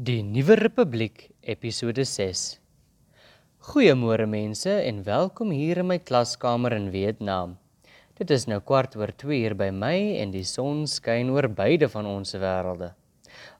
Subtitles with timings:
[0.00, 2.42] Die Nuwe Republiek episode 6.
[3.68, 7.58] Goeiemôre mense en welkom hier in my klaskamer in Vietnam.
[8.16, 11.90] Dit is nou kwart oor 2 uur by my en die son skyn oor beide
[11.92, 12.94] van ons wêrelde.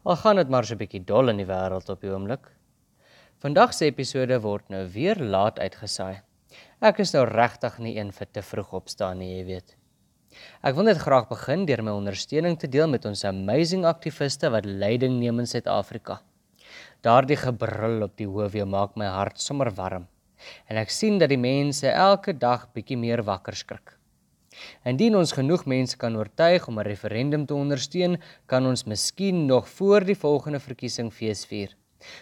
[0.09, 2.49] Al gaan dit maar so 'n bietjie dol in die wêreld op die oomblik.
[3.45, 6.23] Vandag se episode word nou weer laat uitgesaai.
[6.81, 9.77] Ek is nou regtig nie een vir te vroeg opstaan nie, jy weet.
[10.63, 14.65] Ek wil net graag begin deur my ondersteuning te deel met ons amazing aktiviste wat
[14.67, 16.21] leiding neem in Suid-Afrika.
[17.03, 20.07] Daardie gebrul op die hoofie maak my hart sommer warm
[20.69, 23.95] en ek sien dat die mense elke dag bietjie meer wakker skrik.
[24.89, 29.69] Indien ons genoeg mense kan oortuig om 'n referendum te ondersteun, kan ons miskien nog
[29.69, 31.77] voor die volgende verkiesing feesvier.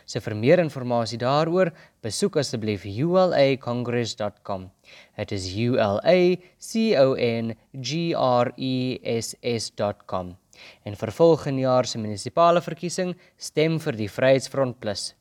[0.06, 4.70] So vir meer inligting daaroor, besoek asseblief ulacongress.com.
[5.16, 10.36] Dit is u l a c o n g r e s s.com.
[10.84, 15.14] En vir volgende jaar se munisipale verkiesing, stem vir die Vryheidsfront Plus.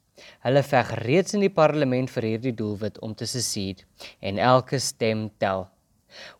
[0.44, 3.86] Hulle veg reeds in die parlement vir hierdie doelwit om te secede
[4.20, 5.68] en elke stem tel.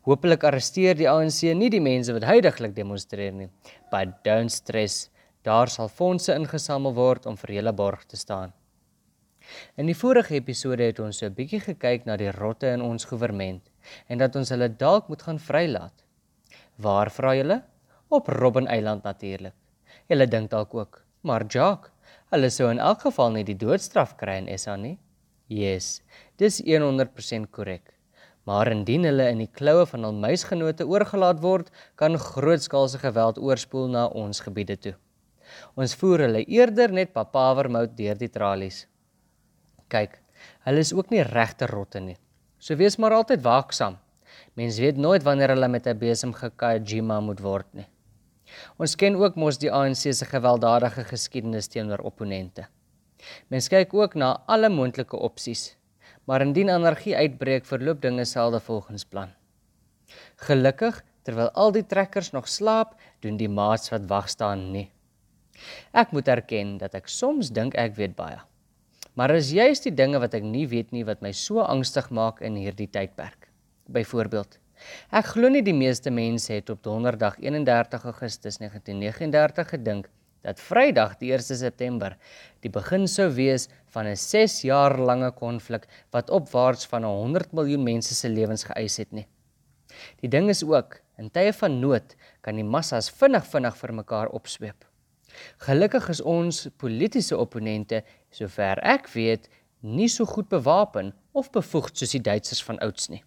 [0.06, 3.48] Hoopelik arresteer die ANC nie die mense wat heidaglik demonstreer nie,
[3.92, 5.08] but don't stress.
[5.42, 8.50] Daar sal fondse ingesamel word om vir julle borg te staan.
[9.80, 13.06] In die vorige episode het ons so 'n bietjie gekyk na die rotte in ons
[13.08, 13.62] regering
[14.08, 16.04] en dat ons hulle dalk moet gaan vrylaat.
[16.76, 17.62] Waar vra julle?
[18.10, 19.54] Op Robben Eiland natuurlik.
[20.08, 21.92] Julle dink dalk ook, maar Jacques,
[22.30, 24.98] hulle sou in elk geval nie die doodstraf kry in SA nie.
[25.48, 26.02] Yes,
[26.36, 27.94] dis 100% korrek.
[28.44, 33.88] Maar indien hulle in die kloue van hul muisgenote oorgelaat word, kan grootskaalse geweld oorspoel
[33.88, 34.94] na ons gebiede toe.
[35.76, 38.86] Ons voer hulle eerder net papavermout deur die tralies.
[39.88, 40.18] Kyk,
[40.66, 42.16] hulle is ook nie regte rotte nie.
[42.58, 43.96] So wees maar altyd waaksaam.
[44.54, 47.88] Mens weet nooit wanneer hulle met 'n besem gekajima moet word nie.
[48.78, 52.66] Ons ken ook mos die ANC se gewelddadige geskiedenis teenoor opponente.
[53.48, 55.76] Mens kyk ook na alle moontlike opsies,
[56.24, 59.32] maar indien anargie uitbreek, verloop dinge selde volgens plan.
[60.36, 64.90] Gelukkig, terwyl al die trekkers nog slaap, doen die maats wat wag staan nie.
[65.92, 68.40] Ek moet erken dat ek soms dink ek weet baie.
[69.14, 72.40] Maar is juist die dinge wat ek nie weet nie wat my so angstig maak
[72.46, 73.50] in hierdie tydperk.
[73.90, 74.58] Byvoorbeeld,
[75.10, 80.08] ek glo nie die meeste mense het op Donderdag 31 Augustus 1939 gedink
[80.46, 82.16] dat Vrydag die 1 September
[82.64, 87.82] die begin sou wees van 'n 6 jaar lange konflik wat opwaarts van 100 miljoen
[87.82, 89.26] mense se lewens geëis het nie.
[90.20, 94.28] Die ding is ook, in tye van nood kan die massas vinnig vinnig vir mekaar
[94.28, 94.89] opsweep.
[95.66, 98.02] Gelukkig is ons politieke opponente,
[98.34, 99.48] sover ek weet,
[99.80, 103.22] nie so goed bewapen of bevoegd soos die Duitsers van ouds nie.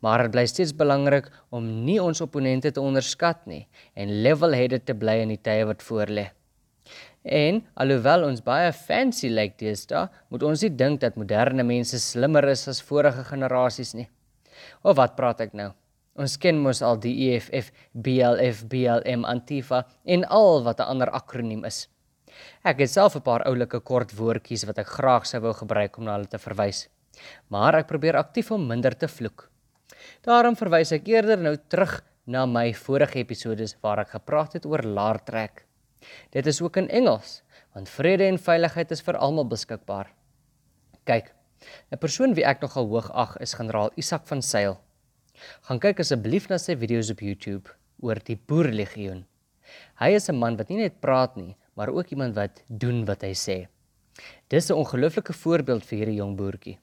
[0.00, 4.96] Maar dit bly steeds belangrik om nie ons opponente te onderskat nie en level-headed te
[4.96, 6.28] bly in die tye wat voorlê.
[7.28, 12.00] En alhoewel ons baie fancy lyk like deesdae, moet ons nie dink dat moderne mense
[12.00, 14.08] slimmer is as vorige generasies nie.
[14.82, 15.72] Of wat praat ek nou?
[16.18, 21.64] Ons ken mos al die EFF, BLF, BLM, Antifa en al wat 'n ander akroniem
[21.64, 21.86] is.
[22.64, 26.04] Ek het self 'n paar oulike kort woordjies wat ek graag sou wou gebruik om
[26.04, 26.88] na hulle te verwys.
[27.48, 29.50] Maar ek probeer aktief om minder te vloek.
[30.22, 34.82] Daarom verwys ek eerder nou terug na my vorige episodes waar ek gepraat het oor
[34.82, 35.64] laartrek.
[36.30, 37.42] Dit is ook in Engels,
[37.74, 40.12] want vrede en veiligheid is vir almal beskikbaar.
[41.04, 41.34] Kyk,
[41.92, 44.78] 'n persoon wie ek nogal hoog ag is generaal Isak van Sail.
[45.68, 49.24] Gaan kyk asseblief na sy video's op YouTube oor die Boerlegioen.
[50.00, 53.22] Hy is 'n man wat nie net praat nie, maar ook iemand wat doen wat
[53.22, 53.68] hy sê.
[54.48, 56.78] Dis 'n ongelooflike voorbeeld vir hierdie jong boertjie.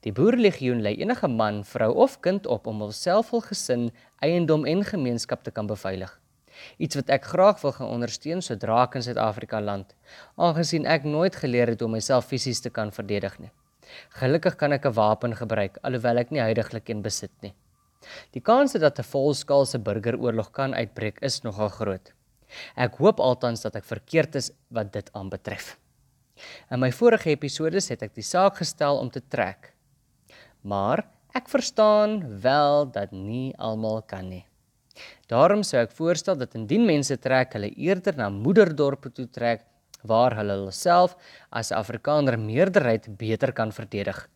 [0.00, 3.90] Die Boerlegioen lei enige man, vrou of kind op om homself vol gesin,
[4.22, 6.20] eiendom en gemeenskap te kan beveilig.
[6.78, 9.94] Iets wat ek graag wil gaan ondersteun sodra ek in Suid-Afrika land,
[10.36, 13.50] aangesien ek nooit geleer het om myself fisies te kan verdedig nie.
[14.20, 17.54] Gelukkig kan ek 'n wapen gebruik alhoewel ek nie heidaglik een besit nie.
[18.32, 22.12] Die kans dat 'n volskaalse burgeroorlog kan uitbreek is nogal groot.
[22.76, 25.78] Ek hoop altans dat ek verkeerd is wat dit aanbetref.
[26.70, 29.72] In my vorige episode het ek die saak gestel om te trek.
[30.62, 34.46] Maar ek verstaan wel dat nie almal kan nie.
[35.28, 39.66] Daarom sou ek voorstel dat indien mense trek, hulle eerder na moederdorpe toe trek
[40.06, 41.16] waar hulle hulself
[41.50, 44.28] as Afrikaner meerderheid beter kan verdedig.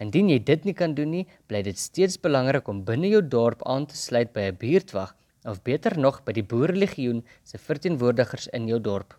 [0.00, 3.62] Indien jy dit nie kan doen nie, bly dit steeds belangrik om binne jou dorp
[3.66, 5.14] aan te sluit by 'n buurtwag
[5.44, 9.14] of beter nog by die boerlegioen se verteenwoordigers in jou dorp.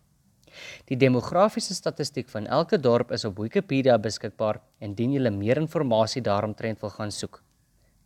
[0.90, 6.82] Die demografiese statistiek van elke dorp is op Wikipedia beskikbaar indien jy meer inligting daaromtrent
[6.82, 7.44] wil gaan soek.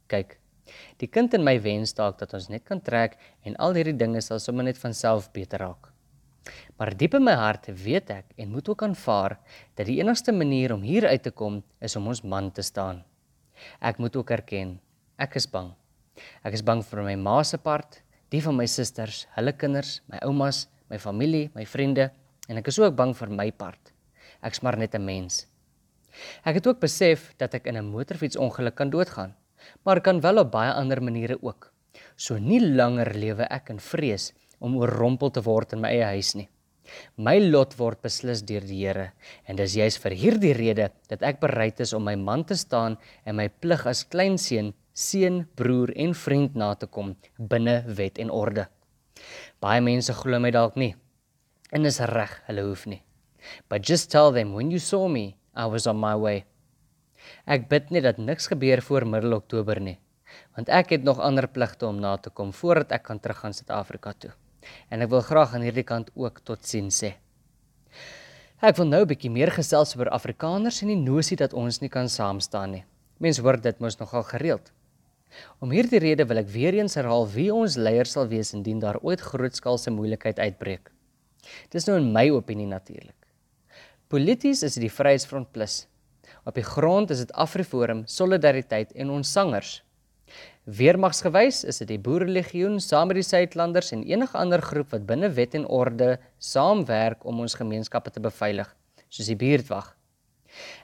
[0.07, 0.37] Kyk.
[0.97, 4.21] Die kind in my wens dalk dat ons net kan trek en al hierdie dinge
[4.21, 5.90] sal sommer net van self beter raak.
[6.77, 9.37] Maar diep in my hart weet ek en moet ook aanvaar
[9.77, 13.03] dat die enigste manier om hier uit te kom is om ons man te staan.
[13.79, 14.79] Ek moet ook erken,
[15.21, 15.69] ek is bang.
[16.43, 18.01] Ek is bang vir my ma se part,
[18.33, 22.09] die van my susters, hulle kinders, my oumas, my familie, my vriende
[22.49, 23.93] en ek is ook bang vir my part.
[24.41, 25.45] Ek's maar net 'n mens.
[26.43, 29.35] Ek het ook besef dat ek in 'n motorfietsongeluk kan doodgaan,
[29.85, 31.71] maar kan wel op baie ander maniere ook.
[32.15, 36.35] So nie langer lewe ek in vrees om oorrompel te word in my eie huis
[36.37, 36.47] nie.
[37.15, 39.11] My lot word beslis deur die Here
[39.47, 42.97] en dis juis vir hierdie rede dat ek bereid is om my man te staan
[43.25, 48.33] en my plig as kleinseun, seun, broer en vriend na te kom binne wet en
[48.33, 48.67] orde.
[49.63, 50.93] Baie mense glo my dalk nie.
[51.71, 53.03] En dis reg, hulle hoef nie.
[53.69, 56.45] But just tell them when you saw me, I was on my way.
[57.45, 59.97] Ek bid net dat niks gebeur voor middel Oktober nie,
[60.57, 64.13] want ek het nog ander pligte om na te kom voordat ek kan teruggaan Suid-Afrika
[64.17, 64.31] toe.
[64.89, 67.13] En ek wil graag aan hierdie kant ook totsiens sê.
[68.61, 71.89] Ek wil nou 'n bietjie meer gesels oor Afrikaners en die nosie dat ons nie
[71.89, 72.83] kan saam staan nie.
[73.19, 74.71] Mense hoor dit mos nogal gereeld.
[75.59, 78.99] Om hierdie rede wil ek weer eens herhaal wie ons leiers sal wees indien daar
[79.01, 80.91] ooit grootskaalse moeilikheid uitbreek.
[81.71, 83.15] Dis nou in my opinie natuurlik.
[84.07, 85.87] Polities is dit die Vryheidsfront Plus.
[86.45, 89.81] Op die grond is dit Afriforum, Solidariteit en ons sangers.
[90.65, 95.29] Weermagsgewys is dit die Boerelegioen saam met die Suidlanders en enige ander groep wat binne
[95.33, 98.75] wet en orde saamwerk om ons gemeenskappe te beveilig,
[99.09, 99.95] soos die buurtwag.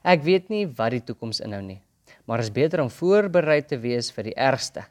[0.03, 1.81] Ek weet nie wat die toekoms inhou nie
[2.27, 4.83] maar is beter om voorberei te wees vir die ergste.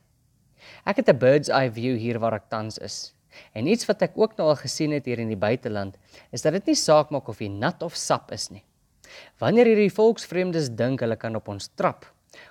[0.89, 3.13] Ek het 'n bird's eye view hier waar ek tans is.
[3.53, 5.99] En iets wat ek ook nou al gesien het hier in die buiteland,
[6.33, 8.65] is dat dit nie saak maak of jy nat of sap is nie.
[9.39, 12.07] Wanneer hierdie volksvreemdes dink hulle kan op ons trap,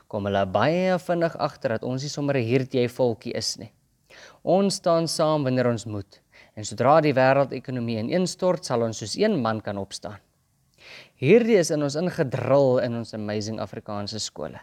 [0.07, 3.71] kom hulle baie vinnig agter dat ons nie sommer 'n hierdie volkie is nie.
[4.43, 6.21] Ons staan saam wanneer ons moet.
[6.55, 10.19] En sodra die wêreldekonomie ineenstort, sal ons soos een man kan opstaan.
[11.19, 14.59] Hierdie is in ons ingedrul in ons amazing Afrikaanse skole.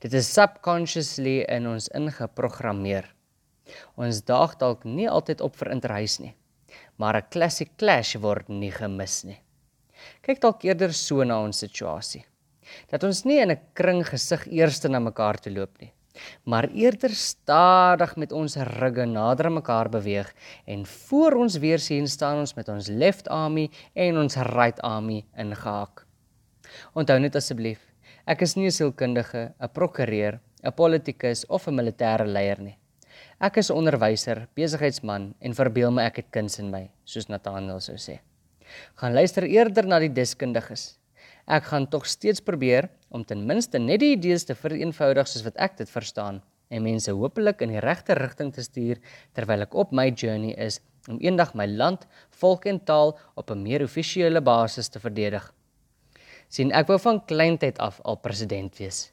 [0.00, 3.06] Dit is subconsciously in ons ingeprogrammeer.
[4.00, 6.34] Ons daag dalk nie altyd op vir interhuis nie,
[6.98, 9.40] maar 'n classic clash word nie gemis nie.
[10.22, 12.24] Kyk dalk eerder so na ons situasie.
[12.90, 15.92] Dat ons nie in 'n kring gesig eerste na mekaar toe loop nie,
[16.44, 20.34] maar eerder stadig met ons rugge nader aan mekaar beweeg
[20.66, 25.24] en voor ons weer sien staan ons met ons left army en ons right army
[25.36, 26.06] ingehaak.
[26.94, 27.90] Onthou net asseblief,
[28.30, 32.78] Ek is nie 'n sielkundige, 'n prokureur, 'n politikus of 'n militêre leier nie.
[33.40, 37.80] Ek is 'n onderwyser, besigheidsman en verbeel my ek het kuns in my, soos Nathaniel
[37.80, 38.20] sou sê.
[38.94, 40.99] Gaan luister eerder na die deskundiges.
[41.50, 45.58] Ek gaan tog steeds probeer om ten minste net die idees te vereenvoudig soos wat
[45.58, 49.00] ek dit verstaan en mense hopelik in die regte rigting te stuur
[49.34, 52.04] terwyl ek op my journey is om eendag my land,
[52.42, 55.50] volk en taal op 'n meer offisiële basis te verdedig
[56.50, 59.08] sien ek wou van kleintyd af al president wees.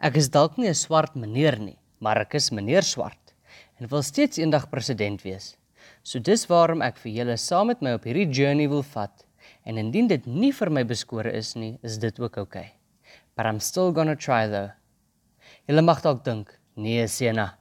[0.00, 3.34] Ek is dalk nie 'n swart meneer nie, maar ek is meneer swart
[3.78, 5.56] en wil steeds eendag president wees.
[6.02, 9.24] So dis waarom ek vir julle saam met my op hierdie journey wil vat.
[9.64, 12.66] En indien dit nie vir my beskore is nie, is dit ook oukei.
[12.66, 12.72] Okay.
[13.36, 14.72] But I'm still going to try though.
[15.68, 17.54] Julle mag dalk dink, nee Sena,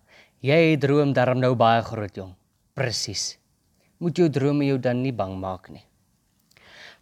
[0.43, 2.33] jy droom darm nou baie groot jong.
[2.75, 3.37] Presies.
[3.99, 5.83] Moet jou drome jou dan nie bang maak nie.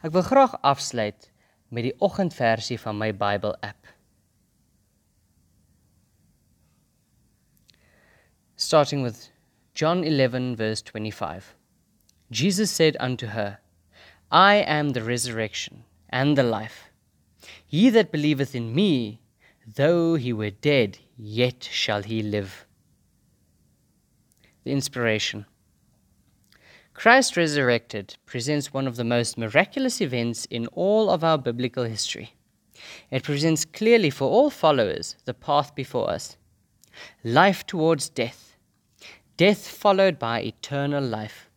[0.06, 1.30] Ek wil graag afsluit
[1.74, 3.89] met die oggendversie van my Bible app.
[8.56, 9.29] Starting with
[9.74, 11.56] John 11 verse 25.
[12.29, 13.60] Jesus said unto her,
[14.31, 16.89] I am the resurrection and the life.
[17.65, 19.22] He that believeth in me,
[19.65, 22.65] though he were dead, yet shall he live.
[24.63, 25.46] The inspiration.
[26.93, 32.34] Christ resurrected presents one of the most miraculous events in all of our biblical history.
[33.12, 36.38] It presents clearly for all followers the path before us
[37.24, 38.57] life towards death,
[39.38, 41.50] death followed by eternal life.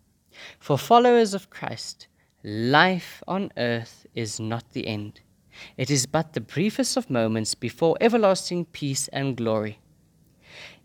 [0.59, 2.07] For followers of Christ,
[2.43, 5.21] life on earth is not the end.
[5.77, 9.81] It is but the briefest of moments before everlasting peace and glory.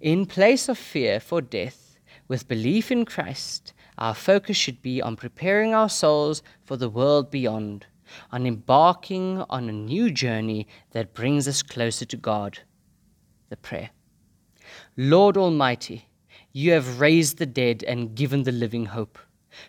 [0.02, 1.98] In place of fear for death,
[2.28, 7.32] with belief in Christ, our focus should be on preparing our souls for the world
[7.32, 7.86] beyond,
[8.32, 12.60] on embarking on a new journey that brings us closer to God.
[13.50, 13.92] The prayer
[14.98, 16.10] Lord Almighty,
[16.52, 19.20] you have raised the dead and given the living hope.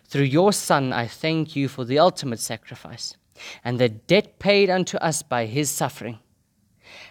[0.05, 3.15] Through your Son, I thank you for the ultimate sacrifice
[3.63, 6.19] and the debt paid unto us by his suffering.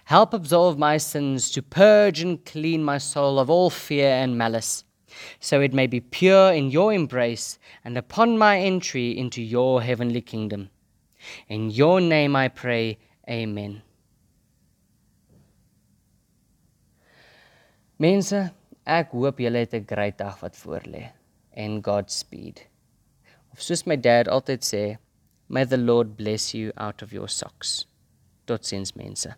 [0.05, 4.85] Help absolve my sins to purge and clean my soul of all fear and malice
[5.41, 10.21] so it may be pure in your embrace and upon my entry into your heavenly
[10.21, 10.71] kingdom.
[11.49, 13.83] In your name I pray, Amen.
[17.99, 18.51] Mense,
[18.87, 21.11] ek hoop julle het 'n great dag wat voorlê
[21.57, 22.67] en Godspeed.
[23.53, 24.85] Of soos my dad altyd sê,
[25.49, 27.87] may the Lord bless you out of your socks.
[28.47, 29.33] Totsiens mense.